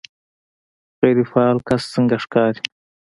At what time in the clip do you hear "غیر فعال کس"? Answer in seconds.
0.99-1.81